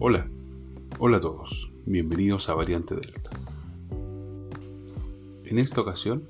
Hola, 0.00 0.28
hola 1.00 1.16
a 1.16 1.20
todos, 1.20 1.72
bienvenidos 1.84 2.48
a 2.48 2.54
Variante 2.54 2.94
Delta. 2.94 3.30
En 5.44 5.58
esta 5.58 5.80
ocasión, 5.80 6.22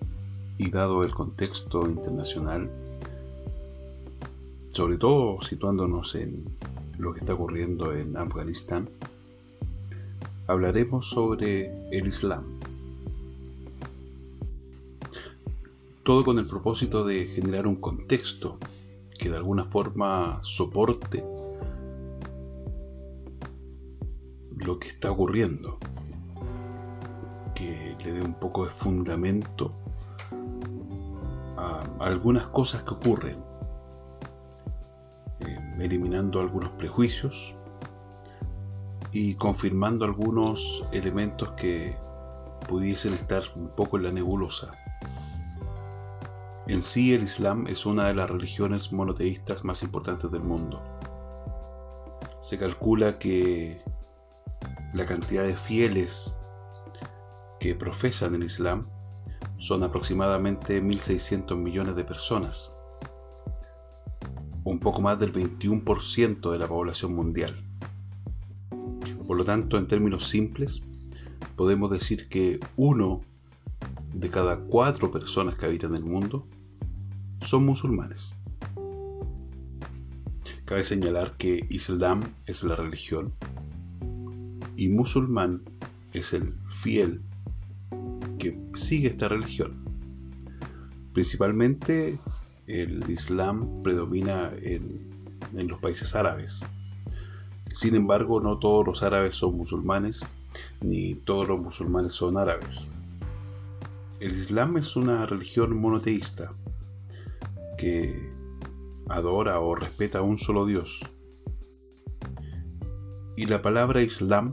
y 0.56 0.71
dado 0.71 1.04
el 1.04 1.12
contexto 1.12 1.83
internacional, 1.87 2.71
sobre 4.71 4.96
todo 4.96 5.42
situándonos 5.42 6.15
en 6.15 6.46
lo 6.99 7.12
que 7.12 7.21
está 7.21 7.35
ocurriendo 7.35 7.92
en 7.92 8.17
Afganistán, 8.17 8.88
hablaremos 10.46 11.10
sobre 11.10 11.71
el 11.90 12.08
Islam. 12.08 12.44
Todo 16.05 16.24
con 16.24 16.38
el 16.38 16.46
propósito 16.46 17.05
de 17.05 17.27
generar 17.27 17.66
un 17.66 17.77
contexto 17.77 18.56
que 19.19 19.28
de 19.28 19.37
alguna 19.37 19.66
forma 19.66 20.41
soporte 20.43 21.23
lo 24.69 24.79
que 24.79 24.89
está 24.89 25.11
ocurriendo, 25.11 25.79
que 27.55 27.97
le 28.05 28.13
dé 28.13 28.21
un 28.21 28.35
poco 28.35 28.67
de 28.67 28.71
fundamento 28.71 29.73
a 31.57 31.85
algunas 32.01 32.49
cosas 32.49 32.83
que 32.83 32.93
ocurren, 32.93 33.43
eh, 35.41 35.75
eliminando 35.79 36.39
algunos 36.39 36.69
prejuicios 36.73 37.55
y 39.11 39.37
confirmando 39.37 40.05
algunos 40.05 40.85
elementos 40.93 41.49
que 41.53 41.97
pudiesen 42.69 43.15
estar 43.15 43.45
un 43.57 43.69
poco 43.71 43.97
en 43.97 44.03
la 44.03 44.13
nebulosa. 44.13 44.75
En 46.66 46.83
sí 46.83 47.15
el 47.15 47.23
Islam 47.23 47.69
es 47.69 47.87
una 47.87 48.09
de 48.09 48.15
las 48.15 48.29
religiones 48.29 48.93
monoteístas 48.93 49.65
más 49.65 49.83
importantes 49.83 50.30
del 50.30 50.43
mundo. 50.43 50.83
Se 52.43 52.59
calcula 52.59 53.19
que 53.19 53.80
la 54.95 55.07
cantidad 55.07 55.45
de 55.45 55.57
fieles 55.57 56.37
que 57.61 57.75
profesan 57.75 58.35
el 58.35 58.45
Islam 58.45 58.87
son 59.59 59.83
aproximadamente 59.83 60.83
1.600 60.83 61.57
millones 61.57 61.97
de 61.97 62.05
personas, 62.05 62.71
un 64.64 64.78
poco 64.78 65.00
más 65.00 65.19
del 65.19 65.33
21% 65.33 66.53
de 66.53 66.59
la 66.59 66.69
población 66.69 67.14
mundial. 67.14 67.56
Por 69.27 69.36
lo 69.36 69.44
tanto, 69.44 69.77
en 69.77 69.86
términos 69.86 70.28
simples, 70.28 70.83
podemos 71.56 71.91
decir 71.91 72.28
que 72.28 72.61
uno 72.77 73.20
de 74.14 74.31
cada 74.31 74.59
cuatro 74.59 75.11
personas 75.11 75.56
que 75.56 75.66
habitan 75.66 75.94
el 75.94 76.05
mundo 76.05 76.47
son 77.41 77.66
musulmanes. 77.66 78.33
Cabe 80.64 80.84
señalar 80.84 81.36
que 81.36 81.66
Islam 81.70 82.20
es 82.47 82.62
la 82.62 82.77
religión 82.77 83.33
y 84.78 84.88
musulmán 84.88 85.62
es 86.14 86.32
el 86.32 86.54
fiel 86.68 87.20
que 88.38 88.56
sigue 88.74 89.08
esta 89.08 89.26
religión. 89.26 89.72
Principalmente 91.12 92.16
el 92.68 93.10
Islam 93.10 93.82
predomina 93.82 94.52
en, 94.62 95.00
en 95.56 95.66
los 95.66 95.80
países 95.80 96.14
árabes. 96.14 96.60
Sin 97.74 97.96
embargo, 97.96 98.40
no 98.40 98.60
todos 98.60 98.86
los 98.86 99.02
árabes 99.02 99.34
son 99.34 99.56
musulmanes, 99.56 100.24
ni 100.80 101.16
todos 101.16 101.48
los 101.48 101.60
musulmanes 101.60 102.12
son 102.12 102.38
árabes. 102.38 102.86
El 104.20 104.32
Islam 104.32 104.76
es 104.76 104.94
una 104.94 105.26
religión 105.26 105.76
monoteísta 105.76 106.52
que 107.76 108.30
adora 109.08 109.58
o 109.58 109.74
respeta 109.74 110.18
a 110.18 110.22
un 110.22 110.38
solo 110.38 110.66
Dios, 110.66 111.00
y 113.39 113.47
la 113.47 113.62
palabra 113.62 114.03
Islam 114.03 114.53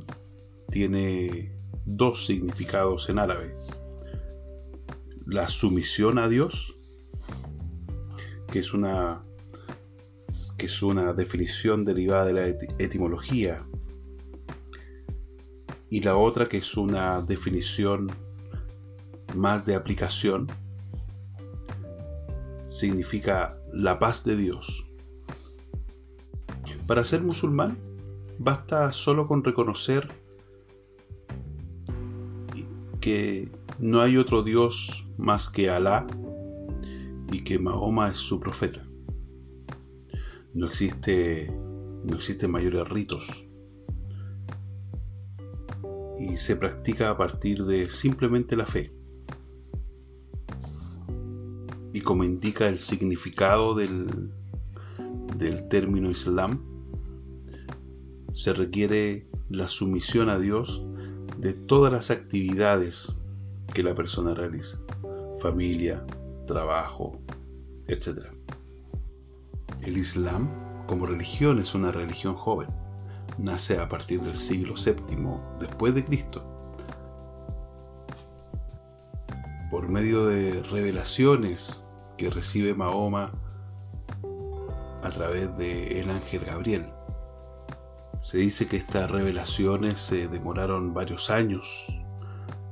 tiene 0.70 1.52
dos 1.86 2.28
significados 2.28 3.10
en 3.10 3.18
árabe. 3.18 3.58
La 5.26 5.48
sumisión 5.48 6.20
a 6.20 6.30
Dios, 6.30 6.76
que 8.52 8.60
es 8.60 8.76
una, 8.76 9.24
que 10.56 10.68
es 10.68 10.84
una 10.84 11.14
definición 11.14 11.84
derivada 11.84 12.26
de 12.26 12.34
la 12.34 12.46
etimología, 12.78 13.66
y 15.90 16.02
la 16.02 16.16
otra 16.16 16.46
que 16.46 16.58
es 16.58 16.78
una 16.78 17.24
definición 17.24 18.12
más 19.36 19.66
de 19.66 19.74
aplicación, 19.74 20.46
significa 22.68 23.58
la 23.74 23.98
paz 23.98 24.24
de 24.24 24.36
Dios. 24.36 24.86
Para 26.86 27.04
ser 27.04 27.24
musulmán, 27.24 27.85
Basta 28.38 28.92
solo 28.92 29.28
con 29.28 29.44
reconocer 29.44 30.26
que 33.06 33.52
no 33.78 34.02
hay 34.02 34.18
otro 34.18 34.42
Dios 34.42 35.06
más 35.16 35.48
que 35.48 35.70
Alá 35.70 36.08
y 37.32 37.44
que 37.44 37.60
Mahoma 37.60 38.10
es 38.10 38.18
su 38.18 38.40
profeta. 38.40 38.84
No 40.56 40.66
existe, 40.66 41.54
no 42.04 42.16
existen 42.16 42.50
mayores 42.50 42.90
ritos. 42.90 43.46
Y 46.18 46.38
se 46.38 46.56
practica 46.56 47.12
a 47.12 47.18
partir 47.18 47.64
de 47.66 47.92
simplemente 47.92 48.56
la 48.56 48.66
fe. 48.66 48.92
Y 51.94 52.02
como 52.02 52.24
indica 52.24 52.68
el 52.68 52.80
significado 52.80 53.76
del, 53.76 54.32
del 55.38 55.68
término 55.68 56.10
Islam, 56.10 56.75
se 58.36 58.54
requiere 58.54 59.26
la 59.50 59.70
sumisión 59.70 60.30
a 60.30 60.38
Dios 60.38 60.86
de 61.38 61.54
todas 61.54 61.92
las 61.92 62.12
actividades 62.12 63.16
que 63.74 63.82
la 63.82 63.96
persona 63.96 64.34
realiza, 64.34 64.78
familia, 65.40 66.06
trabajo, 66.46 67.18
etc. 67.88 68.26
El 69.82 69.98
Islam 69.98 70.50
como 70.86 71.06
religión 71.06 71.60
es 71.60 71.74
una 71.76 71.94
religión 71.94 72.36
joven, 72.36 72.68
nace 73.38 73.80
a 73.80 73.88
partir 73.88 74.22
del 74.22 74.38
siglo 74.38 74.76
VII 74.76 75.40
después 75.60 75.96
de 75.96 76.04
Cristo. 76.04 76.44
Por 79.72 79.88
medio 79.88 80.28
de 80.28 80.62
revelaciones 80.62 81.84
que 82.18 82.30
recibe 82.30 82.74
Mahoma 82.74 83.32
a 85.04 85.10
través 85.10 85.58
del 85.58 85.94
el 85.94 86.10
ángel 86.10 86.44
Gabriel, 86.44 86.95
se 88.26 88.40
dice 88.40 88.66
que 88.66 88.78
estas 88.78 89.12
revelaciones 89.12 90.00
se 90.00 90.28
demoraron 90.28 90.96
varios 90.96 91.30
años 91.30 91.86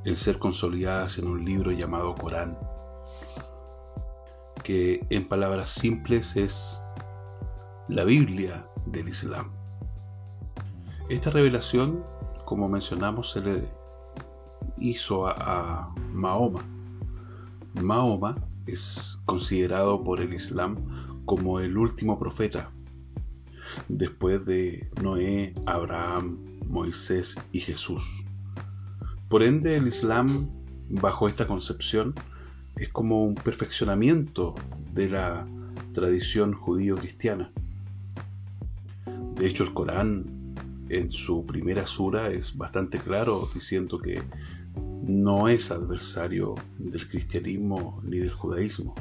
en 0.03 0.17
ser 0.17 0.39
consolidadas 0.39 1.19
en 1.19 1.27
un 1.27 1.45
libro 1.45 1.71
llamado 1.71 2.15
Corán, 2.15 2.57
que 4.63 5.05
en 5.11 5.27
palabras 5.27 5.69
simples 5.69 6.35
es 6.37 6.81
la 7.87 8.03
Biblia 8.03 8.67
del 8.87 9.09
Islam. 9.09 9.51
Esta 11.07 11.29
revelación, 11.29 12.03
como 12.45 12.67
mencionamos, 12.67 13.29
se 13.29 13.41
le 13.41 13.69
hizo 14.79 15.27
a, 15.27 15.35
a 15.37 15.95
Mahoma. 16.11 16.65
Mahoma 17.79 18.43
es 18.65 19.19
considerado 19.25 20.03
por 20.03 20.19
el 20.19 20.33
Islam 20.33 21.23
como 21.25 21.59
el 21.59 21.77
último 21.77 22.17
profeta 22.17 22.72
después 23.87 24.45
de 24.45 24.89
Noé, 25.01 25.53
Abraham, 25.65 26.37
Moisés 26.67 27.39
y 27.51 27.59
Jesús. 27.59 28.03
Por 29.29 29.43
ende, 29.43 29.77
el 29.77 29.87
Islam, 29.87 30.49
bajo 30.89 31.27
esta 31.27 31.47
concepción, 31.47 32.13
es 32.75 32.89
como 32.89 33.23
un 33.23 33.35
perfeccionamiento 33.35 34.55
de 34.93 35.09
la 35.09 35.47
tradición 35.93 36.53
judío-cristiana. 36.53 37.51
De 39.35 39.47
hecho, 39.47 39.63
el 39.63 39.73
Corán, 39.73 40.55
en 40.89 41.09
su 41.09 41.45
primera 41.45 41.87
sura, 41.87 42.31
es 42.31 42.57
bastante 42.57 42.99
claro 42.99 43.49
diciendo 43.53 43.99
que 43.99 44.21
no 45.05 45.47
es 45.47 45.71
adversario 45.71 46.55
del 46.77 47.07
cristianismo 47.09 48.01
ni 48.03 48.19
del 48.19 48.31
judaísmo. 48.31 48.95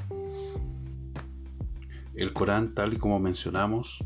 El 2.15 2.33
Corán, 2.33 2.75
tal 2.75 2.95
y 2.95 2.97
como 2.97 3.19
mencionamos, 3.19 4.05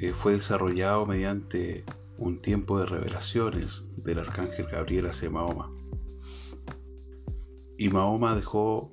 eh, 0.00 0.12
fue 0.12 0.34
desarrollado 0.34 1.06
mediante 1.06 1.84
un 2.18 2.40
tiempo 2.40 2.78
de 2.78 2.86
revelaciones 2.86 3.84
del 3.96 4.18
arcángel 4.20 4.66
Gabriel 4.66 5.06
hacia 5.06 5.30
Mahoma. 5.30 5.70
Y 7.76 7.88
Mahoma 7.88 8.34
dejó 8.34 8.90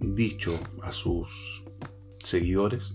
dicho 0.00 0.58
a 0.82 0.92
sus 0.92 1.64
seguidores 2.24 2.94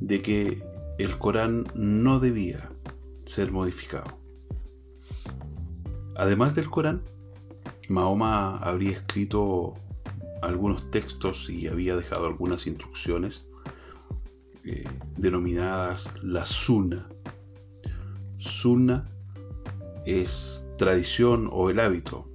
de 0.00 0.22
que 0.22 0.62
el 0.98 1.18
Corán 1.18 1.64
no 1.74 2.20
debía 2.20 2.70
ser 3.24 3.52
modificado. 3.52 4.18
Además 6.16 6.54
del 6.54 6.68
Corán, 6.70 7.02
Mahoma 7.88 8.56
habría 8.58 8.92
escrito 8.92 9.74
algunos 10.42 10.90
textos 10.90 11.48
y 11.48 11.68
había 11.68 11.96
dejado 11.96 12.26
algunas 12.26 12.66
instrucciones 12.66 13.46
eh, 14.64 14.84
denominadas 15.16 16.12
la 16.22 16.44
Sunna. 16.44 17.08
Sunna 18.38 19.08
es 20.06 20.66
tradición 20.78 21.48
o 21.52 21.70
el 21.70 21.80
hábito, 21.80 22.28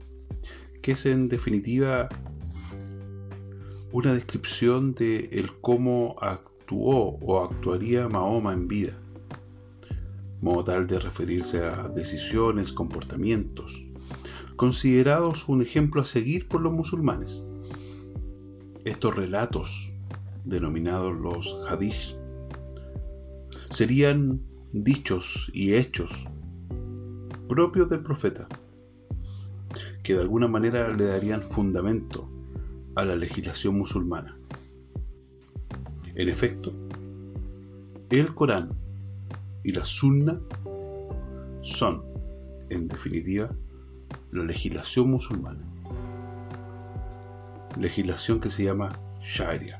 que 0.82 0.94
es 0.94 1.06
en 1.06 1.30
definitiva 1.30 2.10
una 3.92 4.14
descripción 4.14 4.94
de 4.94 5.30
el 5.32 5.52
cómo 5.62 6.16
actuó 6.22 7.18
o 7.22 7.44
actuaría 7.44 8.08
Mahoma 8.08 8.54
en 8.54 8.68
vida, 8.68 8.94
modo 10.42 10.66
tal 10.66 10.88
de 10.88 11.00
referirse 11.00 11.64
a 11.64 11.88
decisiones, 11.90 12.74
comportamientos, 12.74 13.84
considerados 14.56 15.48
un 15.48 15.62
ejemplo 15.62 16.02
a 16.02 16.06
seguir 16.06 16.48
por 16.48 16.62
los 16.62 16.74
musulmanes. 16.74 17.44
Estos 18.86 19.16
relatos, 19.16 19.87
denominados 20.48 21.16
los 21.20 21.58
hadith, 21.70 22.16
serían 23.70 24.42
dichos 24.72 25.50
y 25.54 25.74
hechos 25.74 26.12
propios 27.48 27.90
del 27.90 28.02
profeta, 28.02 28.48
que 30.04 30.14
de 30.14 30.22
alguna 30.22 30.48
manera 30.48 30.90
le 30.90 31.06
darían 31.06 31.42
fundamento 31.42 32.30
a 32.96 33.06
la 33.06 33.16
legislación 33.16 33.78
musulmana. 33.78 34.38
En 36.16 36.30
efecto, 36.30 36.74
el 38.10 38.34
Corán 38.34 38.72
y 39.64 39.72
la 39.72 39.86
Sunna 39.86 40.40
son, 41.62 42.04
en 42.70 42.88
definitiva, 42.88 43.52
la 44.32 44.44
legislación 44.44 45.12
musulmana. 45.12 45.62
Legislación 47.80 48.40
que 48.40 48.50
se 48.50 48.64
llama 48.64 48.90
Sharia, 49.22 49.78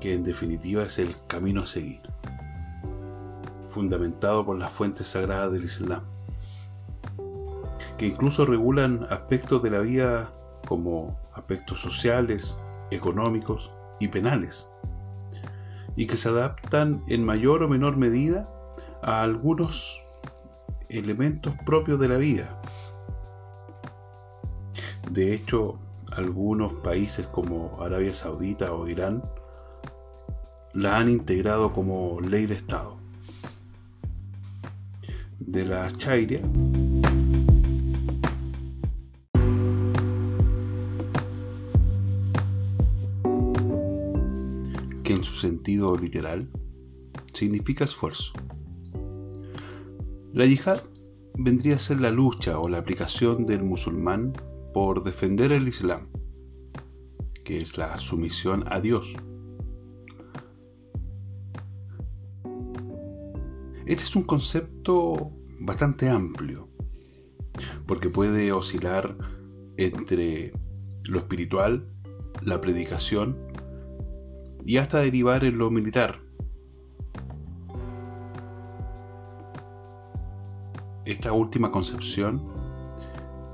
que 0.00 0.14
en 0.14 0.24
definitiva 0.24 0.82
es 0.84 0.98
el 0.98 1.14
camino 1.26 1.62
a 1.62 1.66
seguir, 1.66 2.00
fundamentado 3.68 4.44
por 4.44 4.58
las 4.58 4.72
fuentes 4.72 5.08
sagradas 5.08 5.52
del 5.52 5.64
Islam, 5.64 6.02
que 7.98 8.06
incluso 8.06 8.46
regulan 8.46 9.06
aspectos 9.10 9.62
de 9.62 9.70
la 9.70 9.80
vida 9.80 10.32
como 10.66 11.18
aspectos 11.34 11.80
sociales, 11.80 12.58
económicos 12.90 13.70
y 14.00 14.08
penales, 14.08 14.70
y 15.96 16.06
que 16.06 16.16
se 16.16 16.30
adaptan 16.30 17.04
en 17.08 17.24
mayor 17.24 17.62
o 17.62 17.68
menor 17.68 17.96
medida 17.96 18.48
a 19.02 19.22
algunos 19.22 20.02
elementos 20.88 21.54
propios 21.66 22.00
de 22.00 22.08
la 22.08 22.16
vida. 22.16 22.60
De 25.10 25.34
hecho, 25.34 25.78
algunos 26.12 26.72
países 26.74 27.26
como 27.26 27.82
Arabia 27.82 28.14
Saudita 28.14 28.72
o 28.72 28.88
Irán 28.88 29.22
la 30.72 30.98
han 30.98 31.08
integrado 31.08 31.72
como 31.72 32.20
ley 32.20 32.46
de 32.46 32.54
Estado. 32.54 32.96
De 35.38 35.64
la 35.64 35.90
Chairia 35.90 36.40
que 45.02 45.12
en 45.12 45.24
su 45.24 45.34
sentido 45.34 45.96
literal 45.96 46.48
significa 47.32 47.84
esfuerzo. 47.84 48.32
La 50.32 50.46
yihad 50.46 50.82
vendría 51.34 51.74
a 51.74 51.78
ser 51.78 52.00
la 52.00 52.10
lucha 52.10 52.60
o 52.60 52.68
la 52.68 52.78
aplicación 52.78 53.44
del 53.44 53.64
musulmán 53.64 54.32
por 54.72 55.02
defender 55.02 55.50
el 55.50 55.66
Islam, 55.66 56.06
que 57.44 57.58
es 57.58 57.76
la 57.76 57.98
sumisión 57.98 58.64
a 58.70 58.80
Dios. 58.80 59.16
Este 63.90 64.04
es 64.04 64.14
un 64.14 64.22
concepto 64.22 65.32
bastante 65.58 66.08
amplio, 66.08 66.68
porque 67.88 68.08
puede 68.08 68.52
oscilar 68.52 69.16
entre 69.78 70.52
lo 71.02 71.18
espiritual, 71.18 71.88
la 72.40 72.60
predicación 72.60 73.36
y 74.64 74.76
hasta 74.76 75.00
derivar 75.00 75.42
en 75.42 75.58
lo 75.58 75.72
militar, 75.72 76.20
esta 81.04 81.32
última 81.32 81.72
concepción 81.72 82.46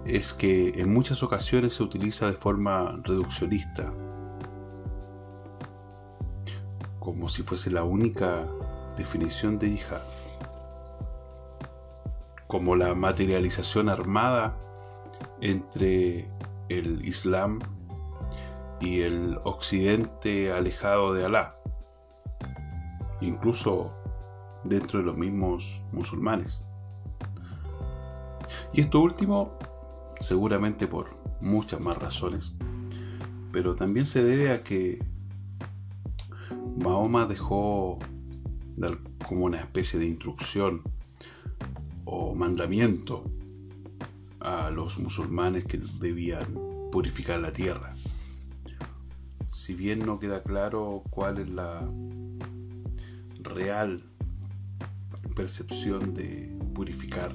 es 0.05 0.35
que 0.35 0.69
en 0.79 0.93
muchas 0.93 1.23
ocasiones 1.23 1.73
se 1.73 1.83
utiliza 1.83 2.27
de 2.27 2.35
forma 2.35 3.01
reduccionista, 3.05 3.91
como 6.99 7.27
si 7.31 7.43
fuese 7.43 7.71
la 7.71 7.85
única 7.85 8.47
definición 8.99 9.57
de 9.57 9.71
yihad, 9.71 10.03
como 12.57 12.75
la 12.75 12.95
materialización 12.95 13.91
armada 13.91 14.59
entre 15.43 16.27
el 16.71 17.07
Islam 17.07 17.59
y 18.81 19.03
el 19.03 19.39
occidente 19.45 20.51
alejado 20.51 21.13
de 21.13 21.27
Alá, 21.27 21.55
incluso 23.21 23.95
dentro 24.65 25.01
de 25.01 25.05
los 25.05 25.19
mismos 25.19 25.83
musulmanes. 25.93 26.65
Y 28.73 28.81
esto 28.81 29.01
último, 29.01 29.53
seguramente 30.21 30.87
por 30.87 31.11
muchas 31.43 31.79
más 31.79 31.99
razones, 31.99 32.55
pero 33.53 33.77
también 33.77 34.07
se 34.07 34.25
debe 34.25 34.51
a 34.51 34.65
que 34.65 35.05
Mahoma 36.79 37.27
dejó 37.27 37.99
como 39.29 39.45
una 39.45 39.61
especie 39.61 40.01
de 40.01 40.07
instrucción 40.07 40.96
o 42.07 42.35
mandamiento 42.35 43.31
a 44.41 44.71
los 44.71 44.99
musulmanes 44.99 45.67
que 45.67 45.79
debían 46.01 46.55
purificar 46.91 47.39
la 47.41 47.53
tierra. 47.53 47.95
Si 49.53 49.75
bien 49.75 50.07
no 50.07 50.19
queda 50.19 50.43
claro 50.43 51.03
cuál 51.11 51.39
es 51.39 51.51
la 51.51 51.87
real 53.43 54.03
percepción 55.35 56.15
de 56.15 56.57
purificar 56.73 57.33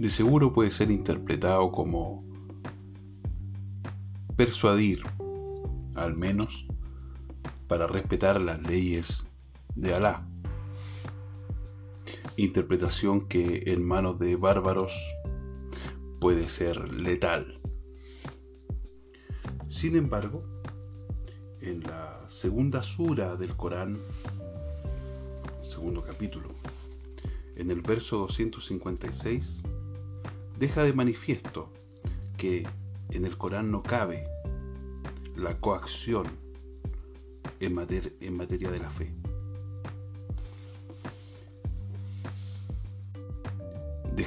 de 0.00 0.08
seguro 0.08 0.54
puede 0.54 0.70
ser 0.70 0.90
interpretado 0.90 1.70
como 1.70 2.24
persuadir, 4.34 5.02
al 5.94 6.16
menos, 6.16 6.66
para 7.68 7.86
respetar 7.86 8.40
las 8.40 8.62
leyes 8.62 9.26
de 9.74 9.94
Alá. 9.94 10.29
Interpretación 12.42 13.28
que 13.28 13.64
en 13.66 13.86
manos 13.86 14.18
de 14.18 14.34
bárbaros 14.34 14.94
puede 16.22 16.48
ser 16.48 16.90
letal. 16.90 17.60
Sin 19.68 19.94
embargo, 19.94 20.42
en 21.60 21.82
la 21.82 22.26
segunda 22.30 22.82
sura 22.82 23.36
del 23.36 23.56
Corán, 23.56 23.98
segundo 25.62 26.02
capítulo, 26.02 26.48
en 27.56 27.70
el 27.70 27.82
verso 27.82 28.16
256, 28.20 29.62
deja 30.58 30.82
de 30.82 30.94
manifiesto 30.94 31.70
que 32.38 32.66
en 33.10 33.26
el 33.26 33.36
Corán 33.36 33.70
no 33.70 33.82
cabe 33.82 34.24
la 35.36 35.60
coacción 35.60 36.26
en, 37.60 37.74
materia 37.74 38.70
de 38.70 38.80
la 38.80 38.88
fe. 38.88 39.19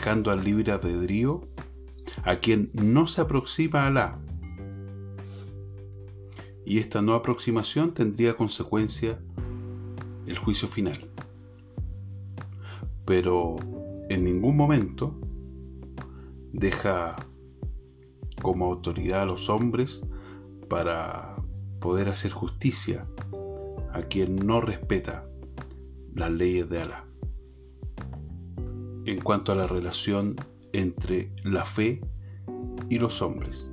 Al 0.05 0.43
libre 0.43 0.73
albedrío 0.73 1.47
a 2.25 2.35
quien 2.35 2.71
no 2.73 3.07
se 3.07 3.21
aproxima 3.21 3.83
a 3.83 3.87
Alá. 3.87 4.19
Y 6.65 6.79
esta 6.79 7.01
no 7.01 7.13
aproximación 7.13 7.93
tendría 7.93 8.35
consecuencia 8.35 9.17
el 10.27 10.37
juicio 10.37 10.67
final. 10.67 11.09
Pero 13.05 13.55
en 14.09 14.25
ningún 14.25 14.57
momento 14.57 15.17
deja 16.51 17.15
como 18.41 18.65
autoridad 18.65 19.21
a 19.21 19.25
los 19.25 19.49
hombres 19.49 20.03
para 20.67 21.37
poder 21.79 22.09
hacer 22.09 22.33
justicia 22.33 23.07
a 23.93 24.01
quien 24.01 24.35
no 24.35 24.59
respeta 24.59 25.25
las 26.13 26.29
leyes 26.29 26.69
de 26.69 26.81
Alá. 26.81 27.05
En 29.05 29.21
cuanto 29.21 29.51
a 29.51 29.55
la 29.55 29.67
relación 29.67 30.35
entre 30.71 31.31
la 31.43 31.65
fe 31.65 32.01
y 32.89 32.99
los 32.99 33.21
hombres. 33.21 33.69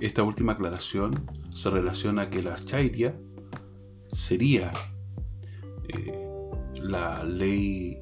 Esta 0.00 0.22
última 0.22 0.52
aclaración 0.52 1.26
se 1.50 1.70
relaciona 1.70 2.22
a 2.22 2.30
que 2.30 2.42
la 2.42 2.56
Chairia 2.64 3.18
sería 4.08 4.72
eh, 5.88 6.50
la 6.82 7.24
ley 7.24 7.98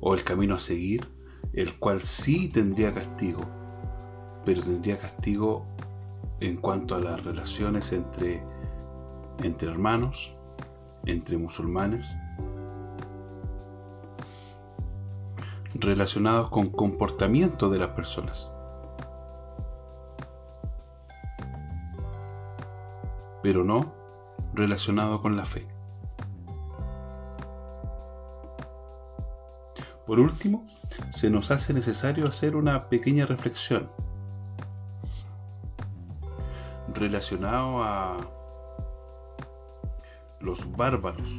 o 0.00 0.14
el 0.14 0.24
camino 0.24 0.54
a 0.54 0.58
seguir 0.58 1.06
el 1.54 1.78
cual 1.78 2.02
sí 2.02 2.48
tendría 2.48 2.92
castigo, 2.92 3.42
pero 4.44 4.62
tendría 4.62 4.98
castigo 4.98 5.66
en 6.40 6.56
cuanto 6.56 6.96
a 6.96 7.00
las 7.00 7.22
relaciones 7.24 7.92
entre 7.92 8.42
entre 9.42 9.68
hermanos, 9.68 10.36
entre 11.06 11.36
musulmanes, 11.38 12.16
relacionados 15.84 16.50
con 16.50 16.66
comportamiento 16.66 17.70
de 17.70 17.78
las 17.78 17.90
personas. 17.90 18.50
pero 23.44 23.62
no 23.62 23.92
relacionado 24.54 25.20
con 25.20 25.36
la 25.36 25.44
fe. 25.44 25.68
Por 30.06 30.18
último, 30.18 30.66
se 31.10 31.28
nos 31.28 31.50
hace 31.50 31.74
necesario 31.74 32.26
hacer 32.26 32.56
una 32.56 32.88
pequeña 32.88 33.26
reflexión 33.26 33.90
relacionado 36.94 37.82
a 37.82 38.16
los 40.40 40.74
bárbaros, 40.74 41.30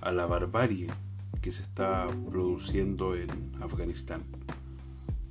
a 0.00 0.12
la 0.12 0.26
barbarie 0.26 0.92
que 1.44 1.52
se 1.52 1.62
está 1.62 2.06
produciendo 2.30 3.14
en 3.14 3.28
Afganistán, 3.60 4.22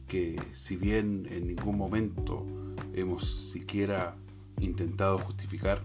que 0.07 0.39
si 0.51 0.75
bien 0.75 1.27
en 1.31 1.47
ningún 1.47 1.75
momento 1.75 2.45
hemos 2.93 3.49
siquiera 3.49 4.15
intentado 4.59 5.17
justificar, 5.17 5.83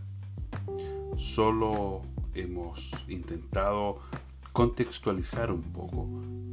solo 1.17 2.03
hemos 2.35 3.07
intentado 3.09 4.01
contextualizar 4.53 5.51
un 5.51 5.63
poco 5.63 6.07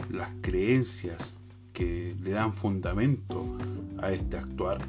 las 0.10 0.32
creencias 0.40 1.38
que 1.74 2.16
le 2.24 2.32
dan 2.32 2.54
fundamento 2.54 3.58
a 3.98 4.14
este 4.14 4.38
actuar. 4.38 4.80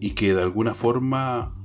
Y 0.00 0.12
que 0.12 0.32
de 0.32 0.42
alguna 0.42 0.74
forma 0.74 1.55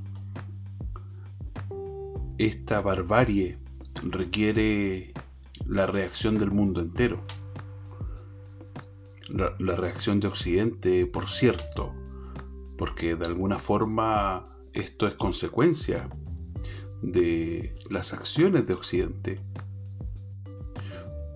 esta 2.46 2.82
barbarie 2.82 3.58
requiere 4.04 5.14
la 5.66 5.86
reacción 5.86 6.40
del 6.40 6.52
mundo 6.52 6.82
entero 6.82 7.24
la, 9.34 9.76
reacción 9.76 10.20
de 10.20 10.28
Occidente, 10.28 11.06
por 11.06 11.30
cierto, 11.30 11.94
porque 12.78 13.16
de 13.16 13.26
alguna 13.26 13.60
forma 13.60 14.48
esto 14.74 15.08
es 15.08 15.16
consecuencia 15.16 16.10
de 17.02 17.76
las 17.90 18.14
acciones 18.14 18.66
de 18.68 18.74
Occidente, 18.74 19.40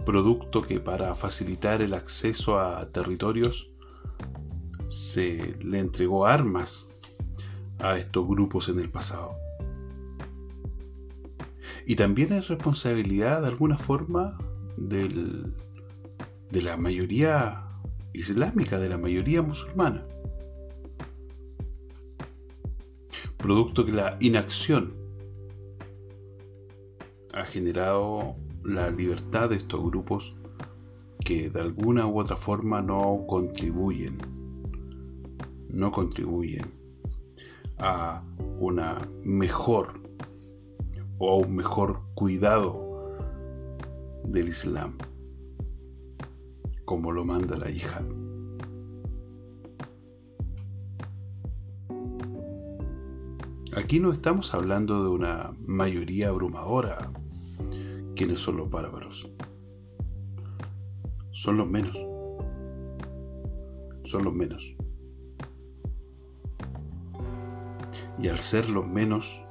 producto 0.05 0.61
que 0.61 0.79
para 0.79 1.15
facilitar 1.15 1.81
el 1.81 1.93
acceso 1.93 2.59
a 2.59 2.91
territorios 2.91 3.69
se 4.89 5.55
le 5.61 5.79
entregó 5.79 6.27
armas 6.27 6.87
a 7.79 7.97
estos 7.97 8.27
grupos 8.27 8.69
en 8.69 8.79
el 8.79 8.89
pasado. 8.89 9.44
Y 11.85 11.95
también 11.95 12.33
es 12.33 12.47
responsabilidad 12.47 13.41
de 13.41 13.47
alguna 13.47 13.77
forma 13.77 14.37
de 14.77 15.51
la 16.51 16.77
mayoría 16.77 17.65
islámica 18.13 18.79
de 18.79 18.89
la 18.89 18.97
mayoría 18.97 19.41
musulmana. 19.41 20.05
Producto 23.37 23.85
que 23.85 23.91
la 23.91 24.17
inacción 24.19 24.93
ha 27.33 27.43
generado 27.43 28.35
la 28.63 28.89
libertad 28.89 29.49
de 29.49 29.57
estos 29.57 29.83
grupos 29.83 30.35
que 31.23 31.49
de 31.49 31.61
alguna 31.61 32.07
u 32.07 32.19
otra 32.19 32.37
forma 32.37 32.81
no 32.81 33.25
contribuyen, 33.27 34.17
no 35.69 35.91
contribuyen 35.91 36.65
a 37.77 38.23
una 38.59 38.97
mejor 39.23 40.04
o 41.17 41.31
a 41.31 41.35
un 41.35 41.55
mejor 41.55 42.01
cuidado 42.15 43.15
del 44.23 44.49
Islam 44.49 44.97
como 46.85 47.11
lo 47.11 47.25
manda 47.25 47.57
la 47.57 47.69
hija. 47.69 48.01
Aquí 53.75 53.99
no 53.99 54.13
estamos 54.13 54.53
hablando 54.53 55.03
de 55.03 55.09
una 55.09 55.53
mayoría 55.65 56.29
abrumadora. 56.29 57.11
¿Quiénes 58.15 58.39
son 58.39 58.57
los 58.57 58.69
bárbaros? 58.69 59.29
Son 61.31 61.57
los 61.57 61.67
menos. 61.67 61.97
Son 64.05 64.23
los 64.23 64.33
menos. 64.33 64.75
Y 68.17 68.29
al 68.29 68.39
ser 68.39 68.69
los 68.69 68.87
menos, 68.87 69.41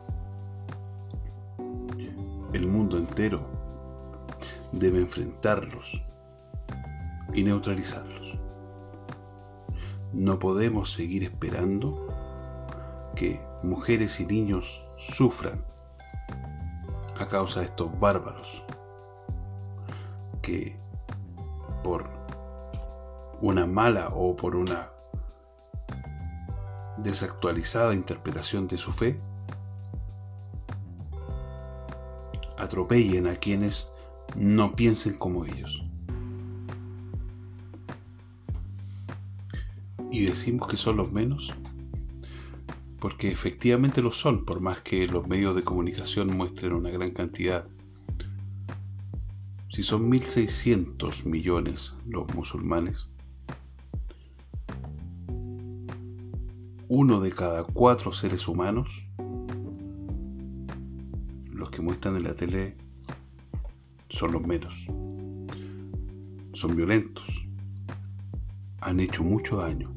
el 2.54 2.68
mundo 2.68 2.96
entero 2.98 3.44
debe 4.70 5.00
enfrentarlos 5.00 6.00
y 7.32 7.42
neutralizarlos. 7.42 8.38
No 10.12 10.38
podemos 10.38 10.92
seguir 10.92 11.24
esperando 11.24 12.06
que 13.16 13.40
mujeres 13.64 14.20
y 14.20 14.26
niños 14.26 14.80
sufran 14.98 15.64
a 17.18 17.28
causa 17.28 17.60
de 17.60 17.66
estos 17.66 17.98
bárbaros 17.98 18.64
que 20.40 20.78
por 21.82 22.08
una 23.40 23.66
mala 23.66 24.10
o 24.14 24.36
por 24.36 24.54
una 24.54 24.90
desactualizada 26.98 27.94
interpretación 27.94 28.68
de 28.68 28.78
su 28.78 28.92
fe 28.92 29.20
atropellen 32.74 33.28
a 33.28 33.36
quienes 33.36 33.88
no 34.34 34.74
piensen 34.74 35.14
como 35.14 35.44
ellos. 35.46 35.84
y 40.10 40.26
decimos 40.26 40.68
que 40.68 40.76
son 40.76 40.96
los 40.98 41.10
menos, 41.10 41.52
porque 43.00 43.32
efectivamente 43.32 44.00
lo 44.00 44.12
son, 44.12 44.44
por 44.44 44.60
más 44.60 44.78
que 44.78 45.08
los 45.08 45.26
medios 45.26 45.56
de 45.56 45.64
comunicación 45.64 46.36
muestren 46.36 46.72
una 46.72 46.90
gran 46.90 47.10
cantidad. 47.10 47.66
Si 49.68 49.82
son 49.82 50.08
1.600 50.08 51.24
millones 51.24 51.96
los 52.06 52.32
musulmanes, 52.32 53.10
uno 56.86 57.20
de 57.20 57.32
cada 57.32 57.64
cuatro 57.64 58.12
seres 58.12 58.46
humanos, 58.46 59.04
que 61.74 61.82
muestran 61.82 62.16
en 62.16 62.24
la 62.24 62.34
tele, 62.34 62.76
son 64.08 64.32
los 64.32 64.42
menos. 64.42 64.74
Son 66.52 66.76
violentos. 66.76 67.26
Han 68.80 69.00
hecho 69.00 69.24
mucho 69.24 69.56
daño. 69.56 69.92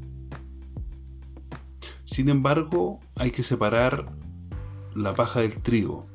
Sin 2.05 2.29
embargo, 2.29 2.99
hay 3.15 3.31
que 3.31 3.43
separar 3.43 4.11
la 4.95 5.13
paja 5.13 5.41
del 5.41 5.61
trigo 5.61 6.07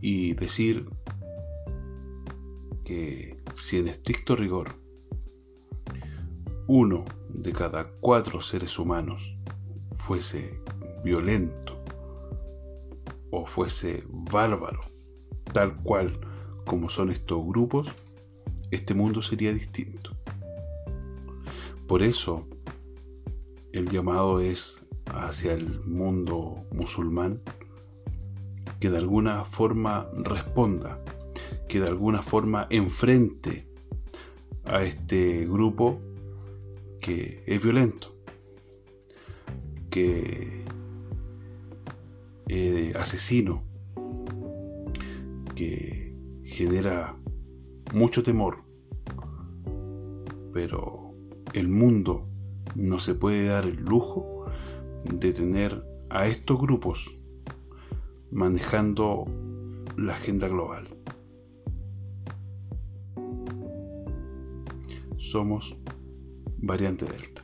y 0.00 0.34
decir 0.34 0.84
que 2.84 3.40
si 3.54 3.78
en 3.78 3.88
estricto 3.88 4.36
rigor 4.36 4.74
uno 6.66 7.04
de 7.30 7.52
cada 7.52 7.88
cuatro 8.00 8.42
seres 8.42 8.78
humanos 8.78 9.36
fuese 9.94 10.60
violento 11.02 11.71
o 13.32 13.46
fuese 13.46 14.04
bárbaro, 14.08 14.80
tal 15.52 15.74
cual 15.82 16.20
como 16.64 16.88
son 16.88 17.10
estos 17.10 17.44
grupos, 17.44 17.88
este 18.70 18.94
mundo 18.94 19.22
sería 19.22 19.52
distinto. 19.52 20.14
Por 21.88 22.02
eso, 22.02 22.46
el 23.72 23.88
llamado 23.88 24.38
es 24.38 24.84
hacia 25.06 25.54
el 25.54 25.80
mundo 25.80 26.64
musulmán 26.70 27.40
que 28.78 28.90
de 28.90 28.98
alguna 28.98 29.44
forma 29.44 30.08
responda, 30.14 31.02
que 31.68 31.80
de 31.80 31.88
alguna 31.88 32.22
forma 32.22 32.66
enfrente 32.70 33.66
a 34.64 34.82
este 34.82 35.46
grupo 35.46 36.00
que 37.00 37.42
es 37.46 37.62
violento, 37.62 38.14
que 39.90 40.61
es 42.48 42.94
asesino, 42.96 43.62
que 45.54 46.14
genera 46.44 47.16
mucho 47.92 48.22
temor, 48.22 48.64
pero 50.52 51.14
el 51.52 51.68
mundo 51.68 52.28
no 52.74 52.98
se 52.98 53.14
puede 53.14 53.46
dar 53.46 53.64
el 53.64 53.76
lujo 53.76 54.46
de 55.04 55.32
tener 55.32 55.84
a 56.10 56.26
estos 56.26 56.58
grupos 56.60 57.16
manejando 58.30 59.24
la 59.96 60.14
agenda 60.14 60.48
global. 60.48 60.88
Somos 65.16 65.76
variante 66.58 67.04
Delta. 67.04 67.41